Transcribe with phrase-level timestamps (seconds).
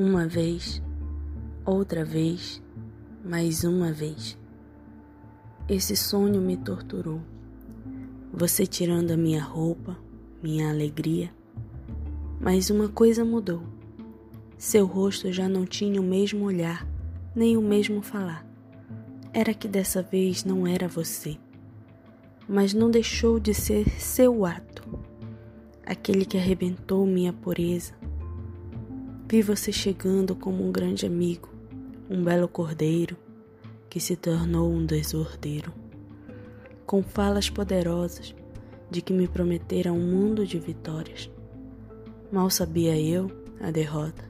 [0.00, 0.80] Uma vez,
[1.66, 2.62] outra vez,
[3.24, 4.38] mais uma vez.
[5.68, 7.20] Esse sonho me torturou.
[8.32, 9.98] Você tirando a minha roupa,
[10.40, 11.34] minha alegria.
[12.40, 13.64] Mas uma coisa mudou.
[14.56, 16.86] Seu rosto já não tinha o mesmo olhar,
[17.34, 18.46] nem o mesmo falar.
[19.32, 21.36] Era que dessa vez não era você,
[22.48, 24.88] mas não deixou de ser seu ato,
[25.84, 27.94] aquele que arrebentou minha pureza,
[29.30, 31.50] Vi você chegando como um grande amigo,
[32.08, 33.14] um belo cordeiro
[33.90, 35.70] que se tornou um desordeiro,
[36.86, 38.34] com falas poderosas
[38.90, 41.30] de que me prometera um mundo de vitórias.
[42.32, 44.24] Mal sabia eu a derrota.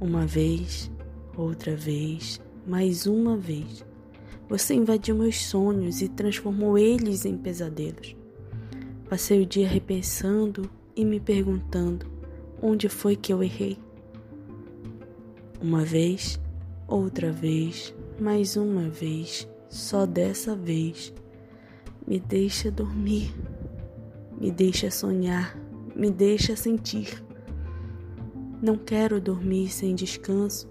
[0.00, 0.88] Uma vez,
[1.36, 3.84] outra vez, mais uma vez,
[4.48, 8.14] você invadiu meus sonhos e transformou eles em pesadelos.
[9.08, 12.21] Passei o dia repensando e me perguntando
[12.64, 13.76] Onde foi que eu errei?
[15.60, 16.40] Uma vez,
[16.86, 21.12] outra vez, mais uma vez, só dessa vez.
[22.06, 23.34] Me deixa dormir,
[24.40, 25.58] me deixa sonhar,
[25.96, 27.24] me deixa sentir.
[28.62, 30.70] Não quero dormir sem descanso,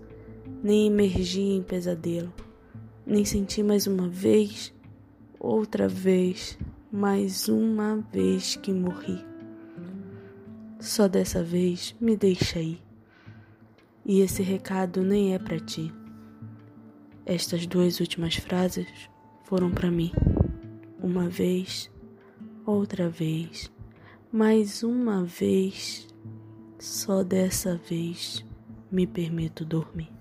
[0.63, 2.31] nem emergir em pesadelo,
[3.05, 4.73] nem sentir mais uma vez,
[5.37, 6.57] outra vez,
[6.89, 9.30] mais uma vez que morri.
[10.81, 12.81] Só dessa vez me deixa ir.
[14.03, 15.93] E esse recado nem é para ti.
[17.23, 18.87] Estas duas últimas frases
[19.43, 20.11] foram para mim.
[20.99, 21.91] Uma vez,
[22.65, 23.71] outra vez,
[24.31, 26.07] mais uma vez,
[26.79, 28.43] só dessa vez
[28.91, 30.20] me permito dormir.